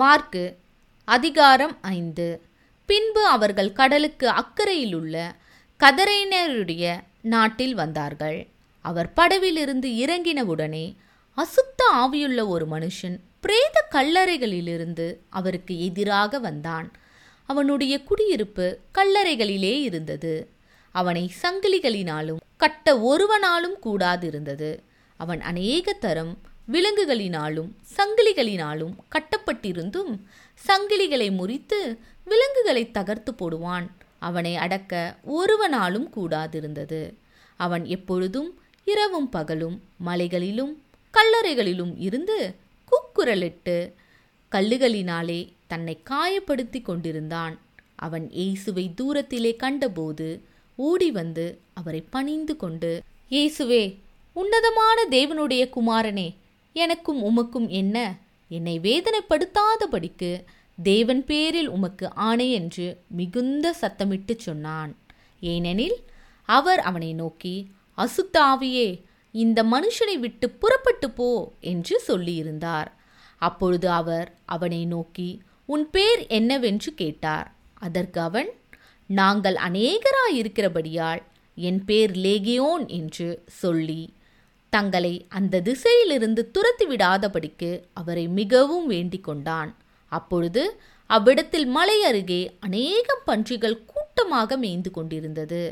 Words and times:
Mark 0.00 0.58
அதிகாரம் 1.04 1.78
ஐந்து. 1.80 2.42
பின்பு 2.86 3.26
அவர்கள் 3.26 3.72
கடலுக்கு 3.72 4.28
அக்கறையிலுள்ள 4.30 5.32
கதரையினருடைய 5.80 7.00
நாட்டில் 7.20 7.74
வந்தார்கள். 7.74 8.46
அவர் 8.80 9.12
படவிலிருந்து 9.16 9.88
இறங்கினவுடனே 10.02 10.94
அசுத்த 11.36 11.82
ஆவியுள்ள 11.94 12.48
ஒரு 12.48 12.66
மனுஷன் 12.66 13.18
பிரேத 13.40 13.88
கல்லறைகளிலிருந்து 13.90 15.16
அவருக்கு 15.28 15.84
எதிராக 15.84 16.38
வந்தான். 16.38 16.92
அவனுடைய 17.44 18.02
குடியிருப்பு 18.02 18.78
கல்லறைகளிலே 18.94 19.80
இருந்தது. 19.80 20.48
அவனை 20.90 21.32
சங்கிலிகளினாலும் 21.42 22.40
கட்ட 22.56 22.98
ஒருவனாலும் 23.00 23.76
கூடாதிருந்தது. 23.84 24.78
அவன் 25.16 25.40
அநேக 25.40 25.92
தரம் 25.92 26.38
விலங்குகளினாலும் 26.72 27.70
சங்கிலிகளினாலும் 27.96 28.94
கட்டப்பட்டிருந்தும் 29.14 30.12
சங்கிலிகளை 30.60 31.28
முறித்து 31.36 31.78
விலங்குகளை 32.24 32.90
தகர்த்து 32.90 33.32
போடுவான். 33.32 33.86
அவனை 34.18 34.56
அடக்க 34.56 34.94
ஒருவனாலும் 35.38 36.08
கூடாதிருந்தது. 36.16 37.02
அவன் 37.60 37.84
எப்பொழுதும் 37.86 38.50
இரவும் 38.86 39.28
பகலும் 39.28 39.76
மலைகளிலும் 40.04 40.72
கல்லறைகளிலும் 41.14 41.94
இருந்து 41.98 42.38
குக்குரலிட்டு 42.92 43.78
கல்லுகளினாலே 44.52 45.40
தன்னை 45.66 45.94
காயப்படுத்தி 46.10 46.80
கொண்டிருந்தான். 46.82 47.54
அவன் 47.96 48.26
இயேசுவை 48.30 48.84
தூரத்திலே 49.00 49.52
கண்டபோது 49.56 50.28
ஓடி 50.78 51.10
வந்து 51.10 51.46
அவரை 51.74 52.00
பணிந்து 52.10 52.54
கொண்டு 52.56 52.92
இயேசுவே 53.30 53.82
உன்னதமான 54.36 54.98
தேவனுடைய 55.10 55.62
குமாரனே 55.76 56.28
எனக்கும் 56.72 57.20
உமக்கும் 57.24 57.68
என்ன? 57.68 58.18
என்னை 58.48 58.80
வேதனைப்படுத்தாதபடிக்கு 58.80 60.44
தேவன் 60.78 61.24
பேரில் 61.24 61.68
உமக்கு 61.68 62.14
ஆணை 62.14 62.52
என்று 62.52 63.02
மிகுந்த 63.08 63.74
சத்தமிட்டு 63.80 64.36
சொன்னான். 64.36 64.96
ஏனெனில் 65.40 65.98
அவர் 66.44 66.80
அவனை 66.80 67.12
நோக்கி 67.12 67.70
அசுத்தாவியே 67.98 69.04
இந்த 69.32 69.62
மனுஷனை 69.64 70.18
விட்டு 70.18 70.50
புறப்பட்டு 70.50 71.10
போ 71.10 71.52
என்று 71.60 72.02
சொல்லியிருந்தார். 72.08 72.86
அப்பொழுது 73.38 73.90
அவர் 73.90 74.38
அவனை 74.46 74.84
நோக்கி 74.84 75.42
உன் 75.66 75.90
பேர் 75.90 76.26
என்னவென்று 76.26 76.94
கேட்டார். 76.94 77.54
அதற்கு 77.74 78.20
அவன் 78.20 78.50
நாங்கள் 79.06 79.54
அநேகராயிருக்கிறபடியால் 79.54 81.22
என் 81.54 81.84
பேர் 81.84 82.10
லேகியோன் 82.10 82.86
என்று 82.86 83.42
சொல்லி 83.46 84.14
தங்களை 84.70 85.26
அந்த 85.28 85.60
திசையிலிருந்து 85.60 86.42
துரத்தி 86.50 86.86
விடாதபடிக்கு 86.86 87.70
அவரை 87.92 88.28
மிகவும் 88.28 88.86
வேண்டிக் 88.86 89.24
கொண்டான். 89.24 89.70
அப்பொழுது 90.12 90.62
அவ்விடத்தில் 91.10 91.66
மலை 91.66 92.02
அருகே 92.02 92.42
அநேகம் 92.60 93.24
பன்றிகள் 93.24 93.84
கூட்டமாக 93.84 94.56
மேய்ந்து 94.56 94.90
கொண்டிருந்தது. 94.90 95.62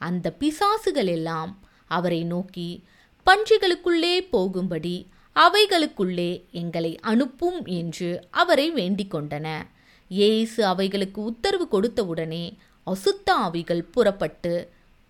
அந்த 0.00 0.34
பிசாசுகள் 0.40 1.10
எல்லாம் 1.16 1.52
அவரை 1.86 2.22
நோக்கி 2.24 2.70
பன்றிகளுக்குள்ளே 3.26 4.14
போகும்படி 4.30 4.96
அவைகளுக்குள்ளே 5.36 6.30
எங்களை 6.50 6.92
அனுப்பும் 7.00 7.60
என்று 7.64 8.10
அவரை 8.30 8.70
வேண்டிக் 8.70 9.14
கொண்டன. 9.14 9.46
இயேசு 10.08 10.64
அவைகளுக்கு 10.64 11.20
உத்தரவு 11.22 11.66
கொடுத்தவுடனே 11.70 12.44
அசுத்த 12.86 13.28
ஆவிகள் 13.36 13.82
புறப்பட்டு 13.94 14.54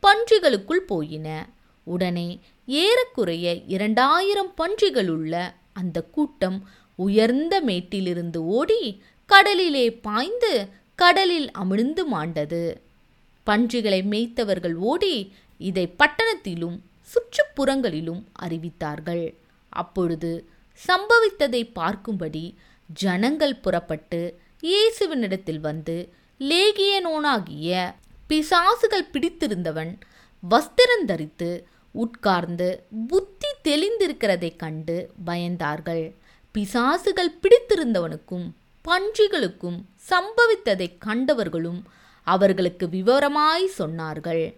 பன்றிகளுக்குள் 0.02 0.88
போயின. 0.92 1.28
உடனே 1.86 2.28
ஏறக்குறைய 2.68 3.54
இரண்டாயிரம் 3.66 4.52
பன்றிகளுள்ள 4.58 5.34
அந்த 5.72 5.98
கூட்டம் 6.02 6.58
உயர்ந்த 6.98 7.54
மேட்டிலிருந்து 7.60 8.36
ஓடி 8.36 8.82
கடலிலே 9.26 9.92
பாய்ந்து 9.92 10.52
கடலில் 10.94 11.50
அமிழ்ந்து 11.50 12.02
மாண்டது. 12.12 12.64
பன்றிகளை 13.46 14.02
மேய்த்தவர்கள் 14.02 14.74
ஓடி 14.74 15.14
இதை 15.60 15.94
பட்டணத்திலும் 15.98 16.76
சுற்றுப்புறங்களிலும் 17.12 18.22
அறிவித்தார்கள். 18.40 19.34
அப்பொழுது 19.72 20.32
சம்பவித்ததை 20.80 21.62
பார்க்கும்படி 21.74 22.44
ஜனங்கள் 22.90 23.56
புறப்பட்டு 23.56 24.20
இயேசுவினிடத்தில் 24.62 25.60
வந்து 25.60 25.96
லேகியனோனாகிய 26.40 27.92
பிசாசுகள் 28.30 29.10
பிடித்திருந்தவன் 29.12 29.92
வஸ்திரந்தரித்து 30.42 31.50
உட்கார்ந்து 31.92 32.84
புத்தி 33.08 33.48
தெளிந்திருக்கிறதைக் 33.64 34.56
கண்டு 34.56 35.10
பயந்தார்கள். 35.26 36.14
பிசாசுகள் 36.54 37.38
பிடித்திருந்தவனுக்கும் 37.40 38.50
பன்றிகளுக்கும் 38.84 39.78
சம்பவித்ததைக் 40.08 40.98
கண்டவர்களும் 41.04 41.82
அவர்களுக்கு 42.22 42.86
விவரமாய் 42.86 43.70
சொன்னார்கள். 43.78 44.54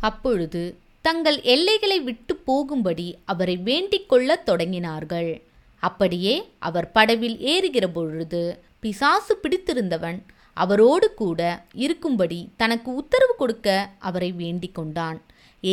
அப்பொழுது 0.00 0.76
தங்கள் 1.02 1.40
எல்லைகளை 1.40 2.00
விட்டு 2.00 2.36
போகும்படி 2.36 3.18
அவரை 3.24 3.56
வேண்டிக் 3.56 4.08
கொள்ளத் 4.08 4.48
தொடங்கினார்கள். 4.48 5.42
அப்படியே 5.78 6.48
அவர் 6.58 6.90
படவில் 6.94 7.36
ஏறுகிற 7.36 7.86
பொழுது 7.92 8.58
பிசாசு 8.80 9.36
பிடித்திருந்தவன் 9.36 10.22
அவரோடு 10.54 11.14
கூட 11.14 11.64
இருக்கும்படி 11.72 12.48
தனக்கு 12.56 12.94
உத்தரவு 12.94 13.34
கொடுக்க 13.38 13.90
அவரை 13.98 14.32
வேண்டிக் 14.32 14.74
கொண்டான். 14.74 15.22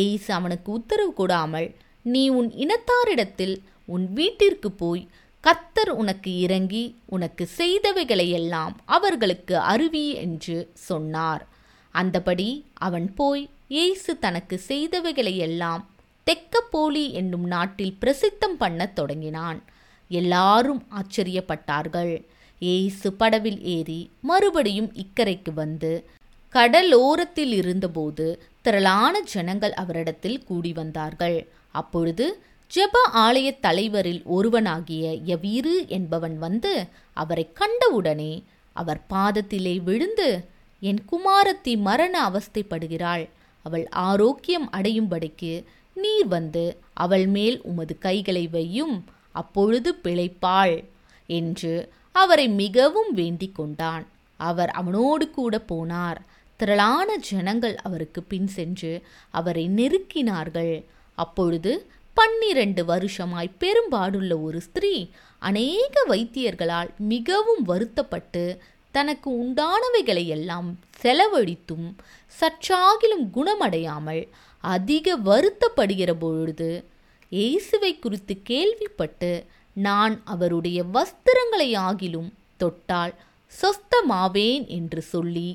எயிஸ் 0.00 0.28
அவனுக்கு 0.30 0.68
உத்தரவு 0.72 1.12
கொடாமல் 1.12 1.68
நீ 2.02 2.22
உன் 2.28 2.50
இனத்தாரிடத்தில் 2.64 3.56
உன் 3.86 4.06
வீட்டிற்கு 4.12 4.70
போய் 4.72 5.02
கத்தர் 5.44 5.92
உனக்கு 6.00 6.30
இறங்கி 6.38 6.82
உனக்கு 7.06 7.44
செய்தவைகளையெல்லாம் 7.58 8.74
அவர்களுக்கு 8.86 9.54
அருவி 9.72 10.04
என்று 10.24 10.56
சொன்னார். 10.88 11.42
அந்தபடி 11.94 12.50
அவன் 12.78 13.08
போய் 13.14 13.42
இயேசு 13.68 14.18
தனக்கு 14.18 14.56
செய்தவைகளையெல்லாம் 14.68 15.82
தெக்கப்போலி 16.26 17.04
என்னும் 17.10 17.46
நாட்டில் 17.46 17.96
பிரசித்தம் 18.00 18.56
பண்ணத் 18.58 18.94
தொடங்கினான். 18.94 19.58
எல்லாரும் 20.10 20.82
ஆச்சரியப்பட்டார்கள். 20.98 22.14
இயேசு 22.62 23.08
படவில் 23.12 23.60
ஏறி 23.76 24.00
மறுபடியும் 24.20 24.90
இக்கரைக்கு 25.02 25.52
வந்து 25.54 25.92
கடலோரத்தில் 26.54 27.52
இருந்தபோது 27.52 28.26
திரளான 28.62 29.20
ஜனங்கள் 29.20 29.72
அவரிடத்தில் 29.72 30.44
கூடி 30.44 30.72
வந்தார்கள். 30.72 31.38
அப்பொழுது 31.70 32.26
ஜெப 32.70 32.96
ஆலய 33.14 33.48
தலைவரில் 33.60 34.22
ஒருவனாகிய 34.24 35.04
யவீரு 35.26 35.76
என்பவன் 35.88 36.38
வந்து 36.38 36.72
அவரை 37.12 37.44
கண்டவுடனே 37.52 38.32
அவர் 38.72 39.00
பாதத்திலே 39.10 39.74
விழுந்து 39.82 40.28
என் 40.80 41.00
குமாரத்தி 41.10 41.72
மரண 41.78 42.14
அவஸ்தைப்படுகிறாள். 42.28 43.24
அவள் 43.62 43.88
ஆரோக்கியம் 43.88 44.68
அடையும்படிக்கு 44.72 45.52
நீர் 45.94 46.26
வந்து 46.26 46.64
அவள் 46.94 47.26
மேல் 47.26 47.60
உமது 47.62 47.98
கைகளை 47.98 48.48
வையும் 48.52 48.96
அப்பொழுது 49.32 49.90
பிழைப்பாள் 50.02 50.76
என்று 51.26 51.74
அவரை 52.12 52.48
மிகவும் 52.48 53.12
வேண்டிக் 53.12 53.54
கொண்டான். 53.54 54.06
அவர் 54.40 54.70
அவனோடு 54.70 55.30
கூட 55.30 55.60
போனார். 55.68 56.20
திரளான 56.62 57.16
ஜனங்கள் 57.16 57.76
அவருக்கு 57.82 58.22
பின் 58.22 58.46
சென்று 58.46 58.92
அவரை 59.34 59.64
நெருக்கினார்கள். 59.68 60.74
அப்பொழுது 61.18 61.72
பன்னிரண்டு 62.16 62.84
வருஷமாய் 62.84 63.56
பெரும்பாடுள்ள 63.58 64.32
ஒரு 64.42 64.60
ஸ்திரீ 64.60 64.92
அநேக 65.42 65.94
வைத்தியர்களால் 66.08 66.90
மிகவும் 66.96 67.62
வருத்தப்பட்டு 67.62 68.44
தனக்கு 68.94 69.28
உண்டானவைகளை 69.44 70.24
எல்லாம் 70.26 70.68
செலவழித்தும் 71.02 71.86
சற்றாகிலும் 72.40 73.26
குணமடையாமல் 73.30 74.22
அதிக 74.64 75.16
வருத்தப்படுகிற 75.24 76.12
பொழுது 76.14 76.70
இயேசுவை 77.32 77.92
குறித்து 77.98 78.42
கேள்விப்பட்டு 78.42 79.32
நான் 79.76 80.22
அவருடைய 80.24 80.82
வஸ்திரங்களை 80.94 81.68
ஆகிலும் 81.78 82.30
தொட்டால் 82.56 83.14
சொஸ்தமாவேன் 83.52 84.66
என்று 84.68 85.02
சொல்லி 85.02 85.48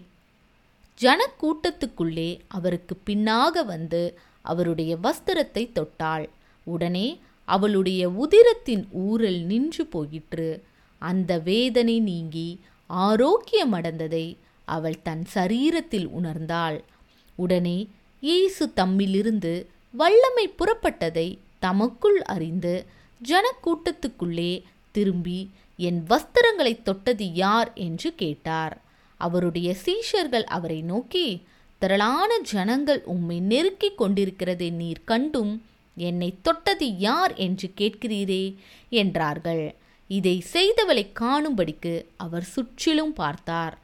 ஜனக்கூட்டத்துக்குள்ளே 1.02 2.40
அவருக்கு 2.48 2.98
பின்னாக 3.06 3.66
வந்து 3.66 4.20
அவருடைய 4.42 4.98
வஸ்திரத்தை 5.04 5.72
தொட்டாள். 5.72 6.30
உடனே 6.64 7.20
அவளுடைய 7.46 8.10
உதிரத்தின் 8.10 8.86
ஊரல் 8.92 9.42
நின்று 9.42 9.86
போயிற்று. 9.86 10.64
அந்த 11.00 11.40
வேதனை 11.40 12.00
நீங்கி 12.00 12.60
ஆரோக்கியமடைந்ததை 12.90 14.38
அவள் 14.66 15.02
தன் 15.02 15.26
சரீரத்தில் 15.34 16.08
உணர்ந்தாள். 16.08 16.80
உடனே 17.36 17.90
இயேசு 18.20 18.72
தம்மிலிருந்து 18.76 19.66
வல்லமை 19.92 20.50
புறப்பட்டதை 20.50 21.38
தமக்குள் 21.60 22.22
அறிந்து 22.22 22.86
ஜனக்கூட்டத்துக்குள்ளே 23.22 24.64
திரும்பி 24.92 25.50
என் 25.78 26.04
வஸ்திரங்களை 26.10 26.82
தொட்டது 26.82 27.34
யார்? 27.34 27.72
என்று 27.74 28.16
கேட்டார். 28.16 28.76
அவருடைய 29.18 29.76
சீஷர்கள் 29.86 30.44
அவரை 30.44 30.82
நோக்கி 30.82 31.46
திரளான 31.80 32.40
ஜனங்கள் 32.40 33.04
உம்மை 33.04 33.42
நெருக்கிக் 33.42 34.02
கொண்டிருக்கிறதை 34.02 34.72
நீர் 34.72 35.02
கண்டும் 35.06 35.66
என்னை 35.96 36.36
தொட்டது 36.42 36.98
யார் 36.98 37.34
என்று 37.34 37.72
கேட்கிறீரே? 37.78 38.56
என்றார்கள். 38.90 39.76
இதை 40.08 40.44
செய்தவளை 40.54 41.10
காணும்படிக்கு 41.20 42.06
அவர் 42.18 42.44
சுற்றிலும் 42.44 43.14
பார்த்தார். 43.14 43.78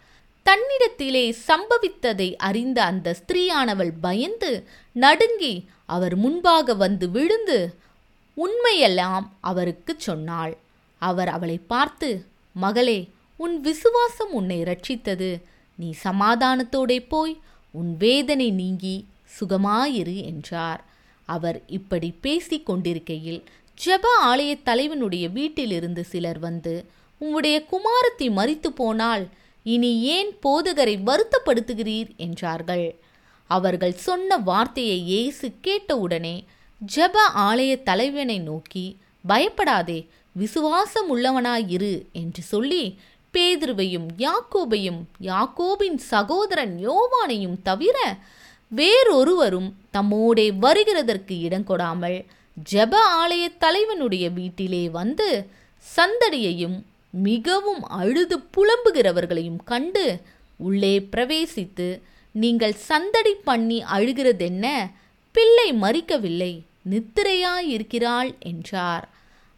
தன்னிடத்திலே 0.45 1.35
சம்பவித்ததை 1.47 2.35
அறிந்த 2.35 2.83
அந்த 2.83 3.15
ஸ்திரீயானவள் 3.15 3.91
பயந்து 4.01 4.67
நடுங்கி 4.91 5.65
அவர் 5.85 6.15
முன்பாக 6.15 6.73
வந்து 6.73 7.09
விழுந்து 7.09 7.73
உண்மையெல்லாம் 8.37 9.27
அவருக்குச் 9.39 9.99
சொன்னாள். 9.99 10.57
அவர் 10.97 11.27
அவளை 11.27 11.57
பார்த்து 11.57 12.25
மகளே 12.51 13.09
உன் 13.43 13.55
விசுவாசம் 13.61 14.31
உன்னை 14.31 14.57
ரட்சித்தது 14.63 15.29
நீ 15.79 15.89
சமாதானத்தோடே 16.03 16.97
போய் 17.07 17.33
உன் 17.73 17.91
வேதனை 17.97 18.49
நீங்கி 18.51 18.95
சுகமாயிரு 19.37 20.17
என்றார். 20.25 20.81
அவர் 21.29 21.57
இப்படி 21.67 22.09
பேசிக் 22.21 22.65
கொண்டிருக்கையில் 22.65 23.41
ஜெப 23.77 24.05
ஆலய 24.23 24.51
தலைவனுடைய 24.63 25.25
வீட்டிலிருந்து 25.29 26.03
சிலர் 26.03 26.39
வந்து 26.39 26.73
உம்முடைய 27.21 27.57
குமாரத்தை 27.65 28.27
மறித்து 28.29 28.69
போனால் 28.75 29.23
இனி 29.65 29.91
ஏன் 30.15 30.31
போதகரை 30.45 30.95
வருத்தப்படுத்துகிறீர்? 31.09 32.09
என்றார்கள். 32.17 32.87
அவர்கள் 33.49 33.95
சொன்ன 34.07 34.37
வார்த்தையை 34.49 34.97
இயேசு 35.03 35.47
கேட்டவுடனே 35.61 36.35
ஜெப 36.81 37.15
ஆலய 37.47 37.71
தலைவனை 37.83 38.37
நோக்கி 38.39 38.85
பயப்படாதே 39.27 39.99
விசுவாசம் 40.35 41.09
உள்ளவனாயிரு 41.09 41.93
என்று 42.21 42.41
சொல்லி 42.43 42.83
பேதுருவையும் 43.33 44.07
யாக்கோபையும் 44.17 45.01
யாக்கோபின் 45.19 45.97
சகோதரன் 45.97 46.87
யோவானையும் 46.87 47.57
தவிர 47.63 47.97
வேறொருவரும் 48.71 49.73
தம்மோடே 49.93 50.47
வருகிறதற்கு 50.61 51.35
இடங்கொடாமல் 51.47 52.25
ஜெப 52.71 52.93
ஆலய 53.23 53.57
தலைவனுடைய 53.57 54.29
வீட்டிலே 54.29 54.89
வந்து 54.89 55.47
சந்தடியையும் 55.85 56.77
மிகவும் 57.09 57.83
அழுது 57.83 58.39
புலம்புகிறவர்களையும் 58.55 59.59
கண்டு 59.65 60.21
உள்ளே 60.57 60.99
பிரவேசித்து 60.99 61.87
நீங்கள் 62.31 62.73
சந்தடி 62.73 63.33
பண்ணி 63.33 63.83
அழுகிறதென்ன? 63.83 64.65
பிள்ளை 65.31 65.73
மறிக்கவில்லை 65.73 66.53
நித்திரையாயிருக்கிறாள் 66.89 68.31
என்றார். 68.39 69.09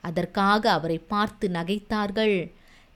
அதற்காக 0.01 0.71
அவரை 0.71 0.98
பார்த்து 0.98 1.48
நகைத்தார்கள். 1.48 2.38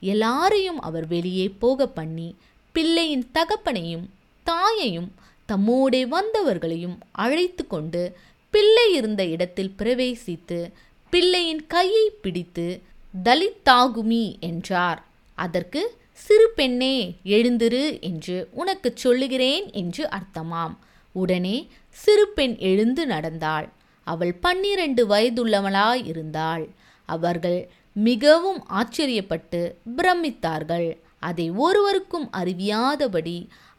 எல்லாரையும் 0.00 0.80
அவர் 0.80 1.06
வெளியே 1.06 1.48
போக 1.48 1.86
பண்ணி 1.86 2.36
பிள்ளையின் 2.72 3.30
தகப்பனையும் 3.34 4.06
தாயையும் 4.44 5.12
தம்மோடே 5.48 6.02
வந்தவர்களையும் 6.08 6.96
அழைத்து 7.12 7.66
கொண்டு 7.66 8.16
பிள்ளை 8.50 8.94
இருந்த 8.94 9.24
இடத்தில் 9.24 9.74
பிரவேசித்து 9.78 10.70
பிள்ளையின் 11.10 11.66
கையை 11.66 12.10
பிடித்து 12.22 12.82
தலித்தாகுமி 13.24 14.38
என்றார். 14.40 15.04
அதற்கு 15.34 15.98
சிறு 16.12 16.50
பெண்ணே 16.56 17.14
எழுந்திரு 17.24 18.00
என்று 18.00 18.48
உனக்கு 18.50 18.92
சொல்லுகிறேன் 18.94 19.72
என்று 19.72 20.08
அர்த்தமாம். 20.08 20.76
உடனே 21.12 21.68
சிறு 21.90 22.28
பெண் 22.28 22.56
எழுந்து 22.58 23.06
நடந்தாள். 23.06 23.68
அவள் 24.04 24.34
பன்னிரண்டு 24.34 25.06
வயதுள்ளவளாய் 25.06 26.06
இருந்தாள் 26.06 26.68
அவர்கள் 27.16 27.60
மிகவும் 27.92 28.60
ஆச்சரியப்பட்டு 28.80 29.60
பிரமித்தார்கள். 29.96 30.88
அதை 31.28 31.46
ஒருவருக்கும் 31.64 32.28
அறிவியாதபடி 32.40 33.38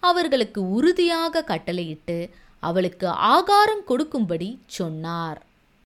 அவர்களுக்கு 0.10 0.62
உறுதியாக 0.78 1.44
கட்டளையிட்டு 1.52 2.18
அவளுக்கு 2.64 3.08
ஆகாரம் 3.36 3.84
கொடுக்கும்படி 3.90 4.50
சொன்னார். 4.80 5.40